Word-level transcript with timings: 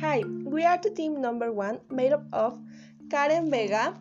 Hi, 0.00 0.22
we 0.44 0.62
are 0.62 0.78
the 0.78 0.90
team 0.90 1.22
number 1.22 1.50
one 1.52 1.80
made 1.90 2.12
up 2.12 2.24
of 2.32 2.58
Karen 3.10 3.50
Vega, 3.50 3.98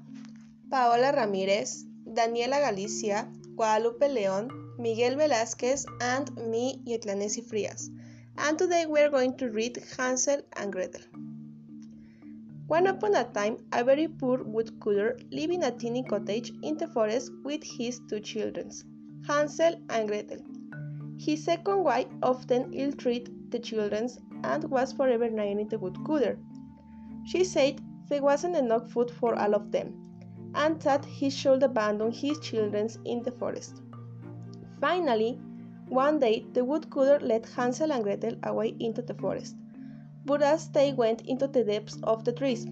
Paola 0.69 1.13
Ramirez, 1.13 1.85
Daniela 2.05 2.59
Galicia, 2.59 3.27
Guadalupe 3.55 4.07
Leon, 4.07 4.49
Miguel 4.77 5.15
Velázquez, 5.15 5.85
and 6.01 6.29
me, 6.35 6.81
Yetlanesi 6.85 7.43
Frias. 7.43 7.89
And 8.37 8.57
today 8.57 8.85
we 8.85 8.99
are 8.99 9.09
going 9.09 9.37
to 9.37 9.49
read 9.49 9.81
Hansel 9.97 10.41
and 10.57 10.71
Gretel. 10.73 11.01
One 12.67 12.87
upon 12.87 13.15
a 13.15 13.23
time, 13.23 13.57
a 13.71 13.83
very 13.83 14.09
poor 14.09 14.43
woodcutter 14.43 15.17
lived 15.31 15.53
in 15.53 15.63
a 15.63 15.71
tiny 15.71 16.03
cottage 16.03 16.51
in 16.61 16.77
the 16.77 16.87
forest 16.87 17.31
with 17.43 17.63
his 17.63 18.01
two 18.09 18.19
children, 18.19 18.69
Hansel 19.25 19.75
and 19.89 20.07
Gretel. 20.09 20.39
His 21.17 21.43
second 21.43 21.83
wife 21.83 22.07
often 22.21 22.73
ill-treated 22.73 23.51
the 23.51 23.59
children 23.59 24.09
and 24.43 24.63
was 24.65 24.91
forever 24.93 25.29
nagging 25.29 25.67
the 25.69 25.79
woodcutter. 25.79 26.39
She 27.23 27.43
said 27.43 27.81
there 28.09 28.21
wasn't 28.21 28.55
enough 28.55 28.91
food 28.91 29.09
for 29.11 29.35
all 29.35 29.55
of 29.55 29.71
them, 29.71 30.01
and 30.53 30.79
that 30.81 31.05
he 31.05 31.29
should 31.29 31.63
abandon 31.63 32.11
his 32.11 32.39
children 32.39 32.89
in 33.05 33.23
the 33.23 33.31
forest. 33.31 33.81
Finally, 34.81 35.39
one 35.87 36.19
day 36.19 36.45
the 36.53 36.65
woodcutter 36.65 37.25
led 37.25 37.45
Hansel 37.45 37.91
and 37.91 38.03
Gretel 38.03 38.35
away 38.43 38.75
into 38.79 39.01
the 39.01 39.13
forest. 39.13 39.55
But 40.25 40.41
as 40.41 40.69
they 40.69 40.93
went 40.93 41.21
into 41.21 41.47
the 41.47 41.63
depths 41.63 41.97
of 42.03 42.25
the 42.25 42.33
trees, 42.33 42.67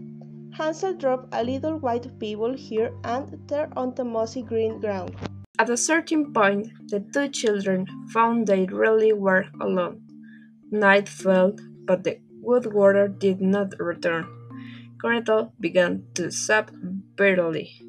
Hansel 0.51 0.93
dropped 0.93 1.34
a 1.34 1.43
little 1.43 1.77
white 1.77 2.20
pebble 2.20 2.53
here 2.53 2.93
and 3.03 3.48
there 3.48 3.70
on 3.77 3.95
the 3.95 4.03
mossy 4.03 4.41
green 4.41 4.79
ground. 4.79 5.15
At 5.63 5.70
a 5.70 5.77
certain 5.77 6.34
point, 6.34 6.73
the 6.90 6.99
two 6.99 7.30
children 7.30 7.88
found 8.09 8.48
they 8.48 8.66
really 8.66 9.13
were 9.13 9.45
alone. 9.62 10.02
Night 10.70 11.08
fell, 11.08 11.55
but 11.85 12.04
the 12.04 12.20
woodcutter 12.41 13.07
did 13.07 13.40
not 13.40 13.79
return. 13.79 14.27
Gretel 14.98 15.54
began 15.62 16.04
to 16.15 16.32
sob 16.32 16.70
bitterly. 17.15 17.79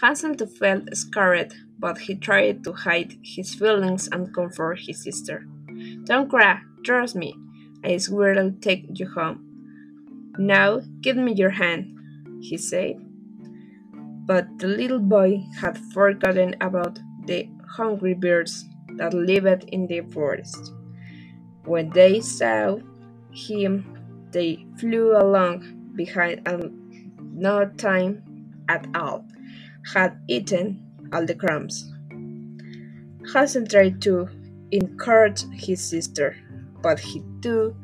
Hansel 0.00 0.34
felt 0.58 0.96
scared, 0.96 1.54
but 1.78 1.96
he 1.98 2.16
tried 2.16 2.64
to 2.64 2.72
hide 2.72 3.14
his 3.22 3.54
feelings 3.54 4.08
and 4.10 4.34
comfort 4.34 4.80
his 4.80 5.04
sister. 5.04 5.46
Don't 6.02 6.28
cry, 6.28 6.58
trust 6.82 7.14
me, 7.14 7.36
I 7.84 7.98
swear 7.98 8.36
I 8.36 8.42
will 8.42 8.54
take 8.60 8.98
you 8.98 9.08
home. 9.08 9.38
Now 10.36 10.80
give 11.00 11.16
me 11.16 11.34
your 11.34 11.50
hand, 11.50 11.84
he 12.42 12.56
said. 12.58 12.96
But 14.30 14.60
the 14.60 14.68
little 14.68 15.00
boy 15.00 15.42
had 15.60 15.76
forgotten 15.92 16.54
about 16.60 17.00
the 17.26 17.48
hungry 17.68 18.14
birds 18.14 18.64
that 18.96 19.12
lived 19.12 19.64
in 19.72 19.88
the 19.88 20.02
forest. 20.02 20.72
When 21.64 21.90
they 21.90 22.20
saw 22.20 22.78
him, 23.32 24.28
they 24.30 24.64
flew 24.78 25.16
along 25.18 25.90
behind 25.96 26.42
and 26.46 26.70
no 27.34 27.64
time 27.76 28.22
at 28.68 28.86
all 28.94 29.26
had 29.92 30.16
eaten 30.28 30.86
all 31.12 31.26
the 31.26 31.34
crumbs. 31.34 31.92
Hansel 33.32 33.66
tried 33.66 34.00
to 34.02 34.28
encourage 34.70 35.42
his 35.54 35.82
sister, 35.82 36.36
but 36.80 37.00
he 37.00 37.20
too 37.42 37.74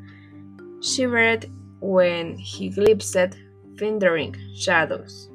shivered 0.81 1.45
when 1.81 2.37
he 2.37 2.69
glimpsed 2.69 3.35
thundering 3.77 4.33
shadows 4.55 5.29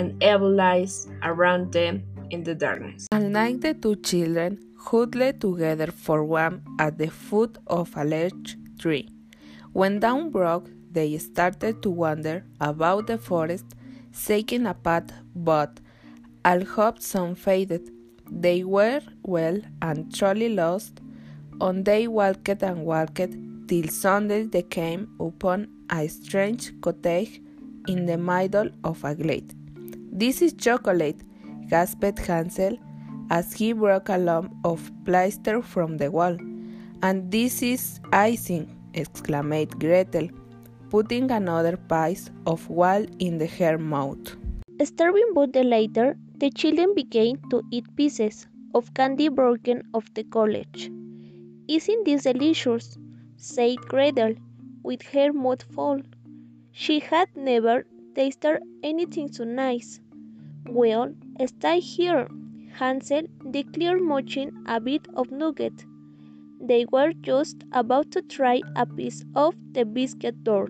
and 0.00 0.22
evil 0.22 0.50
lies 0.50 0.94
around 1.22 1.72
them 1.72 2.02
in 2.30 2.42
the 2.42 2.54
darkness. 2.54 3.06
Night 3.12 3.60
the 3.60 3.74
two 3.74 3.96
children 3.96 4.58
huddled 4.86 5.40
together 5.40 5.88
for 6.04 6.24
warmth 6.24 6.62
at 6.78 6.96
the 6.96 7.10
foot 7.26 7.58
of 7.66 7.94
a 7.96 8.04
large 8.04 8.56
tree. 8.80 9.06
When 9.74 10.00
dawn 10.00 10.30
broke, 10.30 10.68
they 10.90 11.18
started 11.18 11.82
to 11.82 11.90
wander 11.90 12.36
about 12.60 13.06
the 13.08 13.18
forest, 13.18 13.66
seeking 14.10 14.64
a 14.66 14.74
path, 14.74 15.12
but 15.34 15.80
all 16.46 16.64
hope 16.64 16.98
soon 17.12 17.34
faded. 17.34 17.84
They 18.44 18.64
were 18.64 19.02
well 19.22 19.58
and 19.82 19.98
truly 20.16 20.48
lost. 20.62 20.94
On 21.60 21.84
they 21.84 22.08
walked 22.08 22.62
and 22.62 22.86
walked 22.86 23.32
till 23.68 23.88
Sunday 23.88 24.44
they 24.44 24.62
came 24.62 25.02
upon 25.20 25.68
a 25.90 26.08
strange 26.08 26.64
cottage 26.80 27.40
in 27.86 28.06
the 28.06 28.16
middle 28.16 28.70
of 28.82 29.04
a 29.04 29.14
glade. 29.14 29.59
This 30.12 30.42
is 30.42 30.52
chocolate, 30.54 31.22
gasped 31.68 32.18
Hansel 32.18 32.76
as 33.30 33.52
he 33.52 33.72
broke 33.72 34.08
a 34.08 34.18
lump 34.18 34.52
of 34.64 34.90
plaster 35.04 35.62
from 35.62 35.98
the 35.98 36.10
wall. 36.10 36.36
And 37.02 37.30
this 37.30 37.62
is 37.62 38.00
icing, 38.12 38.76
exclaimed 38.92 39.78
Gretel, 39.78 40.28
putting 40.90 41.30
another 41.30 41.76
piece 41.76 42.28
of 42.44 42.68
wall 42.68 43.06
in 43.20 43.40
her 43.40 43.78
mouth. 43.78 44.36
Starving 44.82 45.30
but 45.32 45.54
later, 45.54 46.16
the 46.38 46.50
children 46.50 46.92
began 46.94 47.38
to 47.50 47.62
eat 47.70 47.84
pieces 47.94 48.48
of 48.74 48.92
candy 48.94 49.28
broken 49.28 49.82
off 49.94 50.12
the 50.14 50.24
college. 50.24 50.90
Isn't 51.68 52.04
this 52.04 52.24
delicious? 52.24 52.98
said 53.36 53.76
Gretel, 53.88 54.34
with 54.82 55.02
her 55.02 55.32
mouth 55.32 55.62
full. 55.62 56.02
She 56.72 56.98
had 56.98 57.28
never 57.36 57.86
tasted 58.14 58.60
anything 58.82 59.32
so 59.32 59.44
nice. 59.44 60.00
Well, 60.66 61.14
stay 61.46 61.80
here, 61.80 62.28
Hansel 62.78 63.22
declared 63.50 64.02
munching 64.02 64.52
a 64.66 64.80
bit 64.80 65.06
of 65.14 65.30
nugget. 65.30 65.84
They 66.60 66.86
were 66.92 67.12
just 67.22 67.64
about 67.72 68.10
to 68.12 68.22
try 68.22 68.60
a 68.76 68.86
piece 68.86 69.24
of 69.34 69.54
the 69.72 69.84
biscuit 69.84 70.44
door 70.44 70.68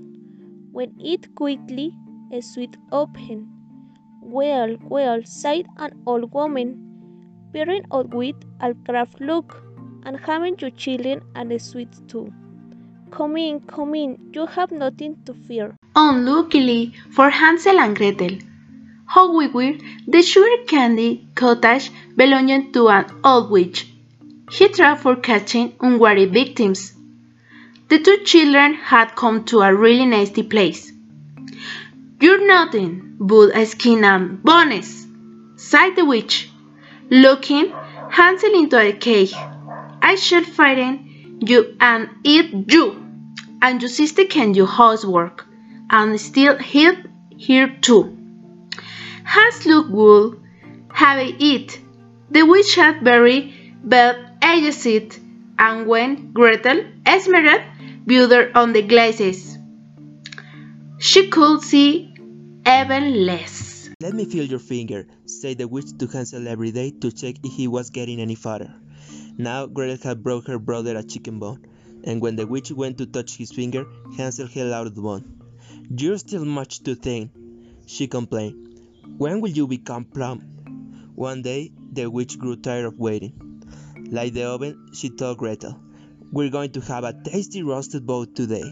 when 0.72 0.94
it 1.00 1.34
quickly 1.34 1.94
switched 2.40 2.76
open. 2.92 3.48
Well, 4.22 4.76
well, 4.82 5.24
sighed 5.24 5.66
an 5.78 6.02
old 6.06 6.32
woman, 6.32 7.50
peering 7.52 7.84
out 7.92 8.14
with 8.14 8.36
a 8.60 8.74
craft 8.86 9.20
look, 9.20 9.62
and 10.04 10.18
having 10.18 10.56
your 10.58 10.70
children 10.70 11.22
and 11.34 11.50
the 11.50 11.58
sweets 11.58 12.00
too. 12.06 12.32
Come 13.10 13.36
in, 13.36 13.60
come 13.60 13.94
in, 13.94 14.30
you 14.32 14.46
have 14.46 14.70
nothing 14.70 15.16
to 15.26 15.34
fear. 15.34 15.74
Unluckily 15.96 16.94
for 17.10 17.28
Hansel 17.28 17.78
and 17.78 17.96
Gretel, 17.96 18.38
however, 19.06 19.72
the 20.06 20.22
sugar 20.22 20.64
candy 20.66 21.26
cottage 21.34 21.90
belonged 22.16 22.72
to 22.74 22.88
an 22.88 23.06
old 23.24 23.50
witch. 23.50 23.92
He 24.50 24.68
tried 24.68 25.00
for 25.00 25.16
catching 25.16 25.74
unwary 25.80 26.26
victims. 26.26 26.92
The 27.88 27.98
two 27.98 28.18
children 28.24 28.74
had 28.74 29.16
come 29.16 29.44
to 29.46 29.60
a 29.60 29.74
really 29.74 30.06
nasty 30.06 30.42
place. 30.42 30.92
You're 32.20 32.46
nothing 32.46 33.16
but 33.18 33.56
a 33.56 33.66
skin 33.66 34.04
and 34.04 34.42
bones, 34.42 35.06
sighed 35.56 35.96
the 35.96 36.04
witch, 36.04 36.48
looking 37.10 37.72
Hansel 38.10 38.54
into 38.54 38.78
a 38.78 38.92
cage. 38.92 39.34
I 40.02 40.14
shall 40.16 40.44
frighten 40.44 41.38
you 41.40 41.76
and 41.80 42.08
eat 42.22 42.72
you, 42.72 42.99
and 43.62 43.80
your 43.82 43.88
sister 43.88 44.24
can 44.24 44.52
do 44.52 44.66
housework, 44.66 45.46
and 45.90 46.20
still 46.20 46.56
help 46.58 46.98
here 47.36 47.76
too. 47.80 48.16
Hans 49.24 49.66
looked 49.66 49.90
would 49.90 50.40
have 50.92 51.18
it. 51.20 51.80
The 52.30 52.42
witch 52.42 52.74
had 52.74 53.02
very 53.02 53.54
bad 53.82 54.38
eyesight, 54.42 55.18
and 55.58 55.86
when 55.86 56.32
Gretel, 56.32 56.84
Esmeralda, 57.06 57.64
viewed 58.06 58.30
her 58.30 58.50
on 58.54 58.72
the 58.72 58.82
glasses, 58.82 59.58
she 60.98 61.28
could 61.28 61.62
see 61.62 62.14
even 62.66 63.26
less. 63.26 63.90
Let 64.00 64.14
me 64.14 64.24
feel 64.24 64.44
your 64.44 64.58
finger, 64.58 65.06
said 65.26 65.58
the 65.58 65.68
witch 65.68 65.96
to 65.98 66.06
Hansel 66.06 66.48
every 66.48 66.70
day 66.70 66.90
to 67.02 67.10
check 67.10 67.36
if 67.44 67.52
he 67.52 67.68
was 67.68 67.90
getting 67.90 68.20
any 68.20 68.34
fatter. 68.34 68.72
Now 69.36 69.66
Gretel 69.66 69.98
had 70.02 70.22
brought 70.22 70.46
her 70.48 70.58
brother 70.58 70.96
a 70.96 71.02
chicken 71.02 71.38
bone, 71.38 71.64
and 72.04 72.20
when 72.20 72.36
the 72.36 72.46
witch 72.46 72.70
went 72.72 72.98
to 72.98 73.06
touch 73.06 73.36
his 73.36 73.52
finger, 73.52 73.86
Hansel 74.16 74.46
held 74.46 74.72
out 74.72 74.94
the 74.94 75.00
bone. 75.00 75.40
You're 75.96 76.18
still 76.18 76.44
much 76.44 76.82
too 76.82 76.94
thin, 76.94 77.30
she 77.86 78.06
complained. 78.06 78.80
When 79.18 79.40
will 79.40 79.50
you 79.50 79.66
become 79.66 80.04
plump? 80.04 80.42
One 81.14 81.42
day, 81.42 81.72
the 81.92 82.10
witch 82.10 82.38
grew 82.38 82.56
tired 82.56 82.86
of 82.86 82.98
waiting. 82.98 83.62
Like 84.10 84.32
the 84.32 84.44
oven, 84.44 84.90
she 84.92 85.10
told 85.10 85.38
Gretel, 85.38 85.78
We're 86.32 86.50
going 86.50 86.72
to 86.72 86.80
have 86.80 87.04
a 87.04 87.12
tasty 87.12 87.62
roasted 87.62 88.06
boat 88.06 88.34
today. 88.34 88.64